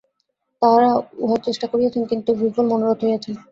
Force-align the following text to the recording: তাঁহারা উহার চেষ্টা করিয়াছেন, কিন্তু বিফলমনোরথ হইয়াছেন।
তাঁহারা 0.61 0.91
উহার 1.23 1.41
চেষ্টা 1.47 1.65
করিয়াছেন, 1.71 2.03
কিন্তু 2.11 2.29
বিফলমনোরথ 2.41 2.99
হইয়াছেন। 3.03 3.35